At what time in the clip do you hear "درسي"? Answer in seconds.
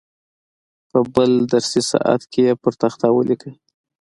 1.51-1.81